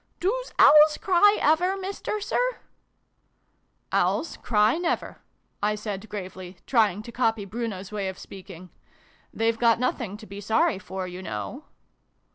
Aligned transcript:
"Doos 0.19 0.51
Owls 0.57 0.97
cry 0.99 1.37
ever, 1.41 1.77
Mister 1.77 2.19
Sir?"" 2.19 2.57
Owls 3.93 4.35
cry 4.37 4.79
never," 4.79 5.21
I 5.61 5.75
said 5.75 6.09
gravely, 6.09 6.57
trying 6.65 7.03
to 7.03 7.11
copy 7.11 7.45
Bruno's 7.45 7.91
way 7.91 8.07
of 8.07 8.17
speaking:" 8.17 8.71
they've 9.31 9.59
got 9.59 9.79
nothing 9.79 10.17
to 10.17 10.25
be 10.25 10.41
sorry 10.41 10.79
for, 10.79 11.05
you 11.07 11.21
know." 11.21 11.65